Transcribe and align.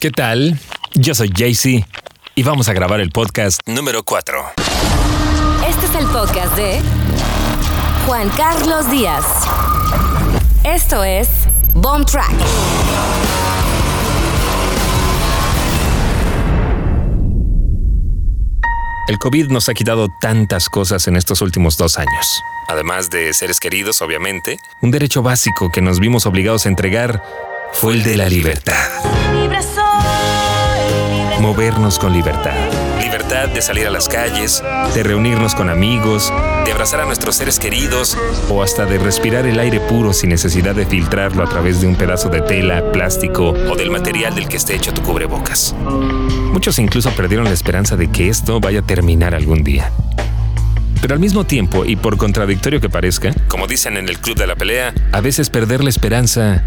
¿Qué 0.00 0.12
tal? 0.12 0.56
Yo 0.94 1.12
soy 1.12 1.28
Jaycee 1.36 1.84
y 2.36 2.44
vamos 2.44 2.68
a 2.68 2.72
grabar 2.72 3.00
el 3.00 3.10
podcast 3.10 3.58
número 3.66 4.04
4. 4.04 4.44
Este 5.68 5.86
es 5.86 5.94
el 5.96 6.06
podcast 6.06 6.54
de 6.54 6.80
Juan 8.06 8.28
Carlos 8.36 8.88
Díaz. 8.92 9.24
Esto 10.62 11.02
es 11.02 11.28
Bomb 11.74 12.06
Track. 12.06 12.30
El 19.08 19.18
COVID 19.18 19.48
nos 19.48 19.68
ha 19.68 19.74
quitado 19.74 20.06
tantas 20.20 20.68
cosas 20.68 21.08
en 21.08 21.16
estos 21.16 21.42
últimos 21.42 21.76
dos 21.76 21.98
años. 21.98 22.40
Además 22.68 23.10
de 23.10 23.34
seres 23.34 23.58
queridos, 23.58 24.00
obviamente, 24.00 24.58
un 24.80 24.92
derecho 24.92 25.24
básico 25.24 25.72
que 25.72 25.80
nos 25.80 25.98
vimos 25.98 26.24
obligados 26.24 26.66
a 26.66 26.68
entregar 26.68 27.20
fue 27.72 27.94
el 27.94 28.04
de 28.04 28.16
la 28.16 28.28
libertad. 28.28 28.86
Movernos 31.40 31.98
con 31.98 32.12
libertad. 32.12 32.56
Libertad 33.00 33.48
de 33.48 33.62
salir 33.62 33.86
a 33.86 33.90
las 33.90 34.08
calles, 34.08 34.62
de 34.94 35.02
reunirnos 35.02 35.54
con 35.54 35.70
amigos, 35.70 36.32
de 36.64 36.72
abrazar 36.72 37.00
a 37.00 37.06
nuestros 37.06 37.36
seres 37.36 37.58
queridos 37.58 38.18
o 38.50 38.62
hasta 38.62 38.86
de 38.86 38.98
respirar 38.98 39.46
el 39.46 39.60
aire 39.60 39.78
puro 39.78 40.12
sin 40.12 40.30
necesidad 40.30 40.74
de 40.74 40.84
filtrarlo 40.84 41.44
a 41.44 41.48
través 41.48 41.80
de 41.80 41.86
un 41.86 41.94
pedazo 41.94 42.28
de 42.28 42.40
tela, 42.40 42.90
plástico 42.92 43.50
o 43.50 43.76
del 43.76 43.90
material 43.90 44.34
del 44.34 44.48
que 44.48 44.56
esté 44.56 44.74
hecho 44.74 44.92
tu 44.92 45.02
cubrebocas. 45.02 45.74
Muchos 46.52 46.78
incluso 46.78 47.10
perdieron 47.12 47.46
la 47.46 47.52
esperanza 47.52 47.96
de 47.96 48.10
que 48.10 48.28
esto 48.28 48.58
vaya 48.58 48.80
a 48.80 48.86
terminar 48.86 49.34
algún 49.34 49.62
día. 49.62 49.92
Pero 51.00 51.14
al 51.14 51.20
mismo 51.20 51.44
tiempo, 51.44 51.84
y 51.84 51.94
por 51.94 52.16
contradictorio 52.16 52.80
que 52.80 52.90
parezca, 52.90 53.32
como 53.46 53.68
dicen 53.68 53.96
en 53.96 54.08
el 54.08 54.18
Club 54.18 54.36
de 54.36 54.48
la 54.48 54.56
Pelea, 54.56 54.92
a 55.12 55.20
veces 55.20 55.50
perder 55.50 55.84
la 55.84 55.90
esperanza 55.90 56.64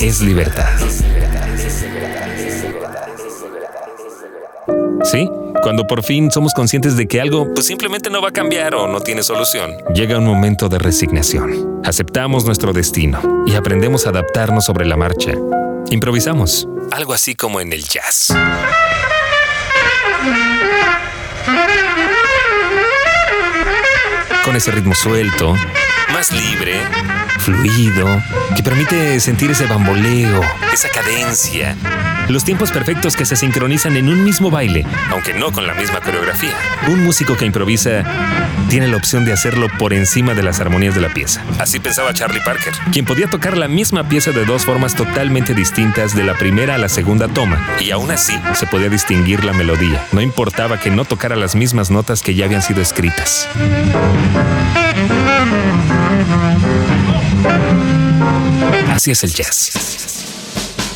es 0.00 0.20
libertad. 0.20 0.70
¿Sí? 5.04 5.28
Cuando 5.62 5.86
por 5.86 6.02
fin 6.02 6.30
somos 6.30 6.54
conscientes 6.54 6.96
de 6.96 7.06
que 7.06 7.20
algo 7.20 7.52
pues 7.54 7.66
simplemente 7.66 8.10
no 8.10 8.22
va 8.22 8.28
a 8.28 8.32
cambiar 8.32 8.74
o 8.74 8.88
no 8.88 9.00
tiene 9.00 9.22
solución, 9.22 9.76
llega 9.94 10.18
un 10.18 10.24
momento 10.24 10.68
de 10.68 10.78
resignación. 10.78 11.80
Aceptamos 11.84 12.44
nuestro 12.44 12.72
destino 12.72 13.44
y 13.46 13.54
aprendemos 13.54 14.06
a 14.06 14.10
adaptarnos 14.10 14.64
sobre 14.64 14.86
la 14.86 14.96
marcha. 14.96 15.32
Improvisamos, 15.90 16.68
algo 16.90 17.12
así 17.12 17.34
como 17.34 17.60
en 17.60 17.72
el 17.72 17.84
jazz. 17.84 18.34
Con 24.44 24.56
ese 24.56 24.70
ritmo 24.72 24.94
suelto, 24.94 25.54
más 26.12 26.32
libre, 26.32 26.80
fluido, 27.38 28.06
que 28.56 28.62
permite 28.62 29.20
sentir 29.20 29.50
ese 29.50 29.66
bamboleo, 29.66 30.40
esa 30.72 30.88
cadencia, 30.88 31.76
los 32.28 32.44
tiempos 32.44 32.70
perfectos 32.70 33.16
que 33.16 33.24
se 33.24 33.36
sincronizan 33.36 33.96
en 33.96 34.08
un 34.08 34.24
mismo 34.24 34.50
baile, 34.50 34.86
aunque 35.10 35.34
no 35.34 35.52
con 35.52 35.66
la 35.66 35.74
misma 35.74 36.00
coreografía. 36.00 36.54
Un 36.88 37.04
músico 37.04 37.36
que 37.36 37.46
improvisa 37.46 38.04
tiene 38.68 38.88
la 38.88 38.96
opción 38.96 39.24
de 39.24 39.32
hacerlo 39.32 39.68
por 39.78 39.92
encima 39.92 40.34
de 40.34 40.42
las 40.42 40.60
armonías 40.60 40.94
de 40.94 41.00
la 41.00 41.12
pieza. 41.12 41.42
Así 41.58 41.78
pensaba 41.80 42.14
Charlie 42.14 42.40
Parker, 42.40 42.72
quien 42.90 43.04
podía 43.04 43.28
tocar 43.28 43.56
la 43.56 43.68
misma 43.68 44.08
pieza 44.08 44.30
de 44.32 44.44
dos 44.44 44.64
formas 44.64 44.94
totalmente 44.94 45.54
distintas 45.54 46.14
de 46.14 46.24
la 46.24 46.34
primera 46.34 46.76
a 46.76 46.78
la 46.78 46.88
segunda 46.88 47.28
toma, 47.28 47.66
y 47.80 47.90
aún 47.90 48.10
así 48.10 48.38
se 48.54 48.66
podía 48.66 48.88
distinguir 48.88 49.44
la 49.44 49.52
melodía. 49.52 50.06
No 50.12 50.20
importaba 50.20 50.78
que 50.78 50.90
no 50.90 51.04
tocara 51.04 51.36
las 51.36 51.54
mismas 51.54 51.90
notas 51.90 52.22
que 52.22 52.34
ya 52.34 52.46
habían 52.46 52.62
sido 52.62 52.80
escritas. 52.80 53.48
Así 58.94 59.10
es 59.10 59.24
el 59.24 59.34
jazz. 59.34 60.11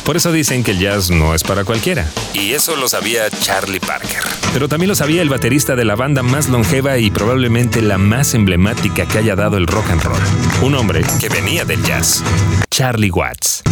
Por 0.07 0.15
eso 0.15 0.31
dicen 0.31 0.63
que 0.63 0.71
el 0.71 0.79
jazz 0.79 1.09
no 1.09 1.35
es 1.35 1.43
para 1.43 1.65
cualquiera. 1.65 2.09
Y 2.33 2.53
eso 2.53 2.77
lo 2.77 2.87
sabía 2.87 3.29
Charlie 3.29 3.81
Parker. 3.81 4.21
Pero 4.53 4.69
también 4.69 4.87
lo 4.87 4.95
sabía 4.95 5.21
el 5.21 5.27
baterista 5.27 5.75
de 5.75 5.83
la 5.83 5.95
banda 5.95 6.23
más 6.23 6.47
longeva 6.47 6.97
y 6.97 7.11
probablemente 7.11 7.81
la 7.81 7.97
más 7.97 8.33
emblemática 8.33 9.05
que 9.05 9.17
haya 9.17 9.35
dado 9.35 9.57
el 9.57 9.67
rock 9.67 9.89
and 9.89 10.01
roll. 10.03 10.21
Un 10.61 10.75
hombre 10.75 11.01
que 11.19 11.27
venía 11.27 11.65
del 11.65 11.83
jazz. 11.83 12.23
Charlie 12.71 13.11
Watts. 13.11 13.63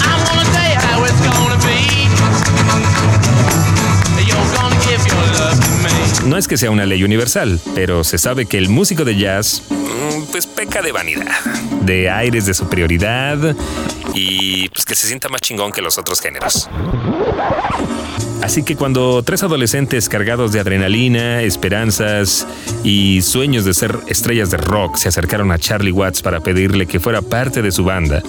No 6.26 6.36
es 6.36 6.50
que 6.50 6.58
sea 6.58 6.70
una 6.70 6.86
ley 6.86 7.02
universal, 7.06 7.62
pero 7.76 8.04
se 8.04 8.18
sabe 8.18 8.46
que 8.46 8.58
el 8.58 8.68
músico 8.68 9.06
de 9.06 9.16
jazz 9.16 9.62
mm, 9.70 10.32
pues 10.32 10.48
peca 10.48 10.82
de 10.82 10.92
vanidad, 10.92 11.40
de 11.84 12.10
aires 12.10 12.46
de 12.46 12.54
superioridad 12.54 13.56
y 14.16 14.70
pues 14.70 14.86
que 14.86 14.96
se 14.96 15.08
sienta 15.08 15.30
más 15.30 15.42
chingón 15.42 15.72
que 15.72 15.82
los 15.82 15.98
otros 15.98 16.22
géneros. 16.22 16.70
Así 18.42 18.64
que 18.64 18.76
cuando 18.76 19.24
tres 19.24 19.44
adolescentes 19.44 20.08
cargados 20.08 20.52
de 20.52 20.60
adrenalina, 20.60 21.42
esperanzas 21.42 22.48
y 22.84 23.22
sueños 23.22 23.66
de 23.66 23.74
ser 23.74 23.98
estrellas 24.08 24.52
de 24.52 24.58
rock 24.58 24.98
se 24.98 25.10
acercaron 25.10 25.52
a 25.52 25.58
Charlie 25.58 25.92
Watts 25.92 26.22
para 26.22 26.40
pedirle 26.42 26.86
que 26.86 27.00
fuera 27.00 27.22
parte 27.22 27.62
de 27.62 27.72
su 27.72 27.84
banda, 27.84 28.22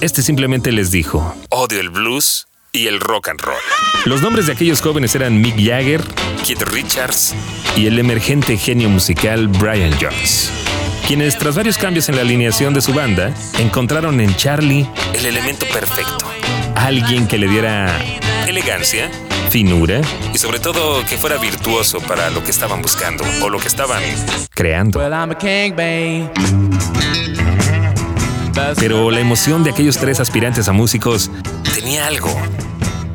este 0.00 0.22
simplemente 0.22 0.70
les 0.72 0.90
dijo, 0.90 1.34
odio 1.50 1.80
el 1.80 1.90
blues 1.90 2.46
y 2.72 2.86
el 2.86 3.00
rock 3.00 3.28
and 3.28 3.40
roll. 3.40 3.56
Los 4.04 4.22
nombres 4.22 4.46
de 4.46 4.52
aquellos 4.52 4.80
jóvenes 4.80 5.14
eran 5.14 5.40
Mick 5.40 5.56
Jagger, 5.56 6.02
Keith 6.44 6.62
Richards 6.62 7.34
y 7.76 7.86
el 7.86 7.98
emergente 7.98 8.56
genio 8.56 8.88
musical 8.88 9.48
Brian 9.48 9.92
Jones 10.00 10.63
quienes 11.06 11.36
tras 11.38 11.54
varios 11.54 11.76
cambios 11.78 12.08
en 12.08 12.16
la 12.16 12.22
alineación 12.22 12.72
de 12.74 12.80
su 12.80 12.92
banda, 12.94 13.32
encontraron 13.58 14.20
en 14.20 14.34
Charlie 14.36 14.88
el 15.14 15.26
elemento 15.26 15.66
perfecto. 15.72 16.26
Alguien 16.74 17.26
que 17.28 17.38
le 17.38 17.48
diera 17.48 17.98
elegancia, 18.46 19.10
finura 19.50 20.00
y 20.32 20.38
sobre 20.38 20.58
todo 20.58 21.04
que 21.06 21.16
fuera 21.16 21.36
virtuoso 21.36 22.00
para 22.00 22.30
lo 22.30 22.42
que 22.42 22.50
estaban 22.50 22.82
buscando 22.82 23.24
o 23.42 23.48
lo 23.48 23.58
que 23.58 23.68
estaban 23.68 24.02
creando. 24.50 25.00
Pero 28.76 29.10
la 29.10 29.20
emoción 29.20 29.64
de 29.64 29.70
aquellos 29.70 29.98
tres 29.98 30.20
aspirantes 30.20 30.68
a 30.68 30.72
músicos 30.72 31.30
tenía 31.74 32.06
algo 32.06 32.34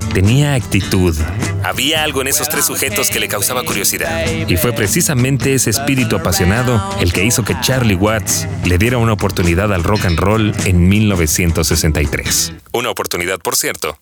tenía 0.09 0.55
actitud. 0.55 1.15
Había 1.63 2.03
algo 2.03 2.21
en 2.21 2.27
esos 2.27 2.49
tres 2.49 2.65
sujetos 2.65 3.09
que 3.09 3.19
le 3.19 3.27
causaba 3.27 3.63
curiosidad. 3.63 4.25
Y 4.47 4.57
fue 4.57 4.73
precisamente 4.73 5.53
ese 5.53 5.69
espíritu 5.69 6.15
apasionado 6.15 6.81
el 6.99 7.13
que 7.13 7.23
hizo 7.23 7.43
que 7.43 7.55
Charlie 7.61 7.95
Watts 7.95 8.47
le 8.65 8.77
diera 8.77 8.97
una 8.97 9.13
oportunidad 9.13 9.73
al 9.73 9.83
rock 9.83 10.05
and 10.05 10.19
roll 10.19 10.53
en 10.65 10.87
1963. 10.87 12.53
Una 12.73 12.89
oportunidad, 12.89 13.39
por 13.39 13.55
cierto, 13.55 13.97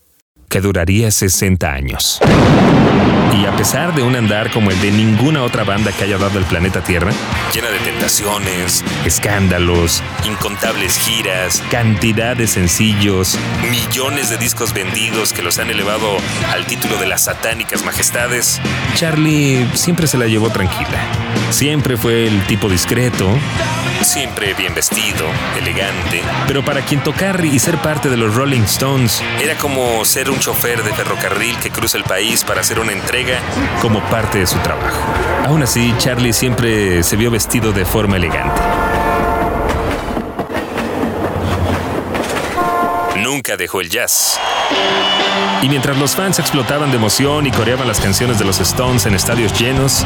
que 0.50 0.62
duraría 0.62 1.12
60 1.12 1.72
años. 1.72 2.20
Y 3.40 3.46
a 3.46 3.56
pesar 3.56 3.94
de 3.94 4.02
un 4.02 4.16
andar 4.16 4.52
como 4.52 4.72
el 4.72 4.82
de 4.82 4.92
ninguna 4.92 5.44
otra 5.44 5.64
banda 5.64 5.92
que 5.92 6.06
haya 6.06 6.18
dado 6.18 6.40
el 6.40 6.46
planeta 6.46 6.82
Tierra, 6.84 7.12
llena 7.54 7.70
de 7.70 7.80
tentaciones, 7.80 8.84
escándalos, 9.06 10.02
incontables 10.26 10.98
giras, 10.98 11.62
cantidad 11.70 12.36
de 12.36 12.48
sencillos, 12.48 13.38
millones 13.70 14.30
de 14.30 14.38
discos 14.38 14.74
vendidos 14.74 15.34
que 15.34 15.44
los 15.44 15.60
han 15.60 15.70
elevado 15.70 16.18
al 16.50 16.66
título 16.66 16.98
de 16.98 17.08
las 17.08 17.26
satánicas 17.26 17.84
majestades, 17.84 18.60
Charlie 18.96 19.68
siempre 19.74 20.08
se 20.08 20.18
la 20.18 20.28
llevó 20.28 20.50
tranquila. 20.50 21.00
Siempre 21.52 21.98
fue 21.98 22.28
el 22.28 22.42
tipo 22.48 22.70
discreto, 22.70 23.28
siempre 24.04 24.54
bien 24.54 24.74
vestido, 24.74 25.26
elegante, 25.58 26.22
pero 26.48 26.64
para 26.64 26.82
quien 26.82 27.04
tocar 27.04 27.44
y 27.44 27.60
ser 27.60 27.78
parte 27.78 28.10
de 28.10 28.18
los 28.18 28.36
Rolling 28.36 28.62
Stones 28.62 29.22
era 29.42 29.56
como 29.56 30.04
ser 30.06 30.30
un 30.30 30.40
chofer 30.40 30.84
de 30.84 30.94
ferrocarril 30.94 31.58
que 31.58 31.70
cruza 31.70 31.98
el 31.98 32.04
país 32.04 32.44
para 32.44 32.62
hacer 32.62 32.80
una 32.80 32.92
entrega 32.92 33.40
como 33.82 34.02
parte 34.10 34.40
de 34.40 34.48
su 34.48 34.58
trabajo. 34.60 35.02
Aún 35.46 35.64
así, 35.64 35.94
Charlie 35.98 36.34
siempre 36.34 37.04
se 37.04 37.16
vio 37.16 37.32
vestido 37.32 37.72
de 37.72 37.86
forma 37.86 38.18
elegante. 38.18 38.62
Nunca 43.28 43.58
dejó 43.58 43.82
el 43.82 43.90
jazz. 43.90 44.40
Y 45.62 45.68
mientras 45.68 45.98
los 45.98 46.16
fans 46.16 46.40
explotaban 46.40 46.92
de 46.92 46.96
emoción 46.96 47.46
y 47.46 47.52
coreaban 47.52 47.86
las 47.86 48.00
canciones 48.00 48.40
de 48.40 48.46
los 48.46 48.62
Stones 48.62 49.06
en 49.06 49.16
estadios 49.16 49.52
llenos, 49.60 50.06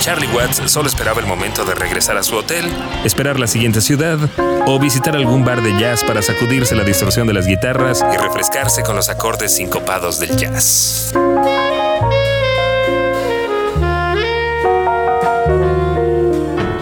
Charlie 0.00 0.28
Watts 0.28 0.70
solo 0.70 0.86
esperaba 0.86 1.20
el 1.20 1.26
momento 1.26 1.64
de 1.64 1.74
regresar 1.74 2.18
a 2.18 2.22
su 2.22 2.36
hotel, 2.36 2.70
esperar 3.02 3.40
la 3.40 3.46
siguiente 3.46 3.80
ciudad 3.80 4.18
o 4.66 4.78
visitar 4.78 5.16
algún 5.16 5.42
bar 5.42 5.62
de 5.62 5.74
jazz 5.80 6.04
para 6.04 6.20
sacudirse 6.20 6.76
la 6.76 6.84
distorsión 6.84 7.26
de 7.26 7.32
las 7.32 7.46
guitarras 7.46 8.04
y 8.12 8.18
refrescarse 8.18 8.82
con 8.82 8.94
los 8.94 9.08
acordes 9.08 9.56
sincopados 9.56 10.20
del 10.20 10.36
jazz. 10.36 11.14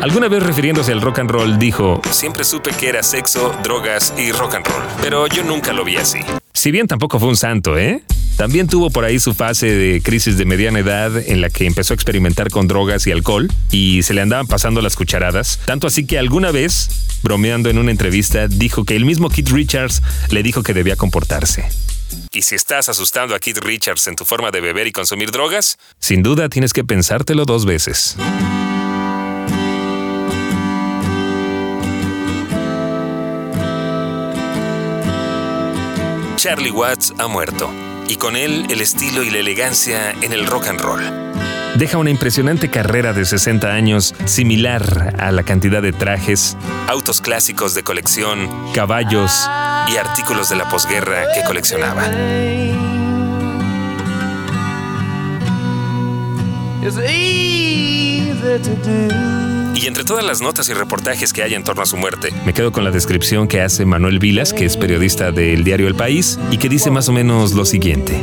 Alguna 0.09 0.29
vez 0.29 0.43
refiriéndose 0.43 0.91
al 0.91 1.03
rock 1.03 1.19
and 1.19 1.31
roll 1.31 1.59
dijo, 1.59 2.01
siempre 2.13 2.43
supe 2.43 2.71
que 2.71 2.89
era 2.89 3.03
sexo, 3.03 3.55
drogas 3.63 4.15
y 4.17 4.33
rock 4.33 4.55
and 4.55 4.67
roll, 4.67 4.83
pero 5.03 5.27
yo 5.27 5.45
nunca 5.45 5.75
lo 5.75 5.85
vi 5.85 5.97
así. 5.97 6.21
Si 6.55 6.71
bien 6.71 6.87
tampoco 6.87 7.21
fue 7.21 7.29
un 7.29 7.37
santo, 7.37 7.77
¿eh? 7.77 8.03
También 8.39 8.69
tuvo 8.69 8.89
por 8.89 9.05
ahí 9.05 9.21
su 9.21 9.35
fase 9.35 9.67
de 9.67 10.01
crisis 10.01 10.39
de 10.39 10.47
mediana 10.47 10.79
edad 10.79 11.15
en 11.15 11.43
la 11.43 11.51
que 11.51 11.67
empezó 11.67 11.93
a 11.93 11.97
experimentar 11.97 12.49
con 12.49 12.69
drogas 12.69 13.07
y 13.07 13.13
alcohol 13.13 13.49
y 13.71 14.03
se 14.03 14.15
le 14.15 14.23
andaban 14.23 14.47
pasando 14.47 14.81
las 14.81 14.97
cucharadas, 14.97 15.61
tanto 15.67 15.87
así 15.87 16.07
que 16.07 16.19
alguna 16.19 16.53
vez, 16.53 16.89
bromeando 17.23 17.69
en 17.69 17.77
una 17.77 17.91
entrevista, 17.91 18.49
dijo 18.49 18.87
que 18.87 18.97
el 18.97 19.05
mismo 19.05 19.29
Keith 19.29 19.51
Richards 19.51 20.01
le 20.31 20.43
dijo 20.43 20.63
que 20.63 20.73
debía 20.73 20.97
comportarse. 20.97 21.67
Y 22.33 22.41
si 22.41 22.55
estás 22.55 22.89
asustando 22.89 23.35
a 23.35 23.41
Keith 23.41 23.59
Richards 23.59 24.07
en 24.07 24.17
tu 24.17 24.25
forma 24.25 24.51
de 24.53 24.63
beber 24.63 24.87
y 24.87 24.93
consumir 24.93 25.33
drogas, 25.33 25.77
sin 25.99 26.23
duda 26.23 26.49
tienes 26.49 26.73
que 26.73 26.83
pensártelo 26.83 27.45
dos 27.45 27.67
veces. 27.67 28.17
Charlie 36.49 36.71
Watts 36.71 37.13
ha 37.19 37.27
muerto, 37.27 37.71
y 38.09 38.17
con 38.17 38.35
él 38.35 38.69
el 38.71 38.81
estilo 38.81 39.23
y 39.23 39.29
la 39.29 39.37
elegancia 39.37 40.13
en 40.23 40.33
el 40.33 40.47
rock 40.47 40.69
and 40.69 40.81
roll. 40.81 41.03
Deja 41.77 41.99
una 41.99 42.09
impresionante 42.09 42.71
carrera 42.71 43.13
de 43.13 43.27
60 43.27 43.69
años, 43.71 44.15
similar 44.25 45.15
a 45.19 45.31
la 45.31 45.43
cantidad 45.43 45.83
de 45.83 45.93
trajes, 45.93 46.57
autos 46.87 47.21
clásicos 47.21 47.75
de 47.75 47.83
colección, 47.83 48.49
caballos 48.73 49.47
y 49.93 49.99
artículos 49.99 50.49
de 50.49 50.57
la 50.57 50.67
posguerra 50.71 51.25
que 51.35 51.43
coleccionaba. 51.45 52.09
Y 59.81 59.87
entre 59.87 60.03
todas 60.03 60.25
las 60.25 60.41
notas 60.41 60.69
y 60.69 60.75
reportajes 60.75 61.33
que 61.33 61.45
hay 61.45 61.55
en 61.55 61.63
torno 61.63 61.83
a 61.83 61.87
su 61.87 61.97
muerte, 61.97 62.33
me 62.45 62.53
quedo 62.53 62.73
con 62.73 62.83
la 62.83 62.91
descripción 62.91 63.47
que 63.47 63.61
hace 63.61 63.85
Manuel 63.85 64.19
Vilas, 64.19 64.53
que 64.53 64.65
es 64.65 64.77
periodista 64.77 65.31
del 65.31 65.63
diario 65.63 65.87
El 65.87 65.95
País, 65.95 66.37
y 66.51 66.59
que 66.59 66.69
dice 66.69 66.91
más 66.91 67.09
o 67.09 67.13
menos 67.13 67.53
lo 67.53 67.65
siguiente. 67.65 68.21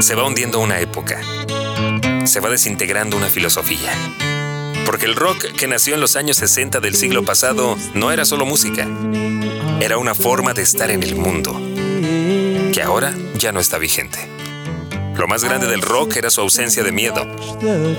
Se 0.00 0.14
va 0.14 0.26
hundiendo 0.26 0.60
una 0.60 0.80
época. 0.80 1.18
Se 2.26 2.40
va 2.40 2.50
desintegrando 2.50 3.16
una 3.16 3.28
filosofía. 3.28 3.90
Porque 4.84 5.06
el 5.06 5.16
rock 5.16 5.52
que 5.56 5.66
nació 5.66 5.94
en 5.94 6.02
los 6.02 6.16
años 6.16 6.36
60 6.36 6.80
del 6.80 6.96
siglo 6.96 7.24
pasado 7.24 7.78
no 7.94 8.12
era 8.12 8.26
solo 8.26 8.44
música. 8.44 8.86
Era 9.80 9.96
una 9.96 10.14
forma 10.14 10.52
de 10.52 10.60
estar 10.60 10.90
en 10.90 11.02
el 11.02 11.16
mundo, 11.16 11.58
que 12.70 12.82
ahora 12.82 13.14
ya 13.38 13.50
no 13.52 13.60
está 13.60 13.78
vigente. 13.78 14.33
Lo 15.16 15.28
más 15.28 15.44
grande 15.44 15.66
del 15.66 15.80
rock 15.80 16.16
era 16.16 16.30
su 16.30 16.40
ausencia 16.40 16.82
de 16.82 16.92
miedo. 16.92 17.26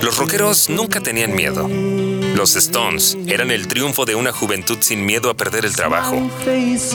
Los 0.02 0.18
rockeros 0.18 0.68
nunca 0.68 1.00
tenían 1.00 1.34
miedo. 1.34 1.68
Los 2.34 2.56
Stones 2.56 3.16
eran 3.26 3.50
el 3.50 3.66
triunfo 3.68 4.04
de 4.04 4.14
una 4.14 4.32
juventud 4.32 4.78
sin 4.80 5.06
miedo 5.06 5.30
a 5.30 5.34
perder 5.34 5.64
el 5.64 5.74
trabajo, 5.74 6.30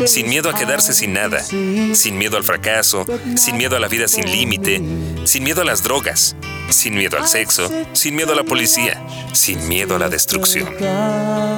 sin 0.05 0.29
miedo 0.29 0.49
a 0.49 0.55
quedarse 0.55 0.93
sin 0.93 1.13
nada, 1.13 1.41
sin 1.41 2.17
miedo 2.17 2.37
al 2.37 2.43
fracaso, 2.43 3.05
sin 3.35 3.57
miedo 3.57 3.75
a 3.75 3.79
la 3.79 3.87
vida 3.87 4.07
sin 4.07 4.31
límite, 4.31 4.81
sin 5.25 5.43
miedo 5.43 5.61
a 5.61 5.65
las 5.65 5.81
drogas, 5.81 6.35
sin 6.69 6.93
miedo 6.93 7.17
al 7.17 7.27
sexo, 7.27 7.69
sin 7.93 8.15
miedo 8.15 8.33
a 8.33 8.35
la 8.35 8.43
policía, 8.43 9.03
sin 9.33 9.67
miedo 9.67 9.95
a 9.95 9.99
la 9.99 10.09
destrucción. 10.09 10.75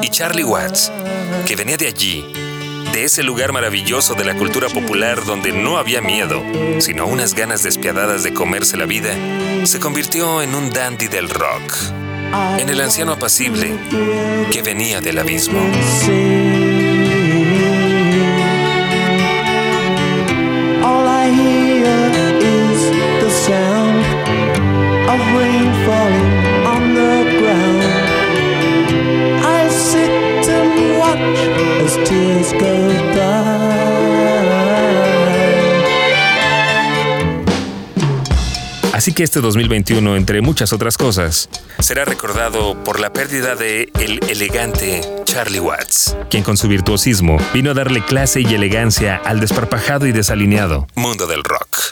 Y 0.01 0.09
Charlie 0.09 0.45
Watts, 0.45 0.91
que 1.45 1.55
venía 1.57 1.75
de 1.75 1.87
allí, 1.87 2.25
de 2.93 3.05
ese 3.05 3.23
lugar 3.23 3.51
maravilloso 3.51 4.13
de 4.13 4.23
la 4.23 4.35
cultura 4.35 4.69
popular 4.69 5.25
donde 5.25 5.51
no 5.51 5.77
había 5.77 5.99
miedo, 5.99 6.43
sino 6.79 7.07
unas 7.07 7.33
ganas 7.33 7.63
despiadadas 7.63 8.23
de 8.23 8.33
comerse 8.33 8.77
la 8.77 8.85
vida, 8.85 9.15
se 9.65 9.79
convirtió 9.79 10.43
en 10.43 10.53
un 10.53 10.71
dandy 10.71 11.07
del 11.07 11.27
rock, 11.27 11.73
en 12.59 12.69
el 12.69 12.79
anciano 12.79 13.13
apacible 13.13 13.75
que 14.51 14.61
venía 14.61 15.01
del 15.01 15.17
abismo. 15.17 15.59
Así 39.03 39.11
que 39.11 39.23
este 39.23 39.41
2021, 39.41 40.15
entre 40.15 40.39
muchas 40.39 40.71
otras 40.71 40.95
cosas, 40.95 41.49
será 41.79 42.05
recordado 42.05 42.81
por 42.85 43.01
la 43.01 43.11
pérdida 43.11 43.53
de 43.53 43.91
el 43.99 44.21
elegante 44.29 45.01
Charlie 45.25 45.59
Watts, 45.59 46.15
quien 46.29 46.41
con 46.41 46.55
su 46.55 46.69
virtuosismo 46.69 47.35
vino 47.53 47.71
a 47.71 47.73
darle 47.73 48.01
clase 48.05 48.39
y 48.39 48.45
elegancia 48.45 49.17
al 49.17 49.41
desparpajado 49.41 50.07
y 50.07 50.13
desalineado 50.13 50.87
mundo 50.95 51.27
del 51.27 51.43
rock. 51.43 51.91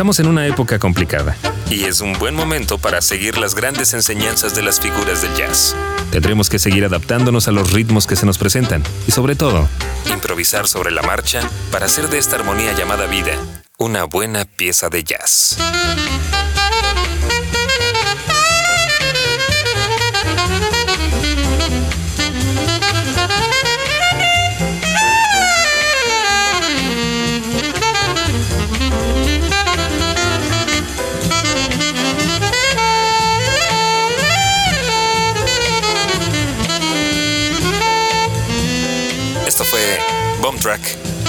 Estamos 0.00 0.18
en 0.18 0.28
una 0.28 0.46
época 0.46 0.78
complicada 0.78 1.36
y 1.68 1.84
es 1.84 2.00
un 2.00 2.14
buen 2.14 2.34
momento 2.34 2.78
para 2.78 3.02
seguir 3.02 3.36
las 3.36 3.54
grandes 3.54 3.92
enseñanzas 3.92 4.54
de 4.54 4.62
las 4.62 4.80
figuras 4.80 5.20
del 5.20 5.34
jazz. 5.34 5.76
Tendremos 6.10 6.48
que 6.48 6.58
seguir 6.58 6.86
adaptándonos 6.86 7.48
a 7.48 7.50
los 7.50 7.70
ritmos 7.74 8.06
que 8.06 8.16
se 8.16 8.24
nos 8.24 8.38
presentan 8.38 8.82
y 9.06 9.10
sobre 9.10 9.36
todo, 9.36 9.68
improvisar 10.10 10.66
sobre 10.68 10.90
la 10.90 11.02
marcha 11.02 11.42
para 11.70 11.84
hacer 11.84 12.08
de 12.08 12.16
esta 12.16 12.36
armonía 12.36 12.72
llamada 12.72 13.04
vida 13.08 13.32
una 13.76 14.04
buena 14.04 14.46
pieza 14.46 14.88
de 14.88 15.04
jazz. 15.04 15.58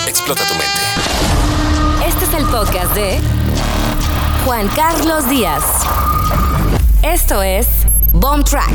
Explota 0.07 0.43
tu 0.45 0.53
mente. 0.55 0.81
Este 2.07 2.25
es 2.25 2.33
el 2.33 2.45
podcast 2.45 2.93
de 2.93 3.19
Juan 4.45 4.67
Carlos 4.69 5.29
Díaz. 5.29 5.63
Esto 7.03 7.41
es 7.41 7.67
Bomb 8.13 8.43
Track 8.43 8.71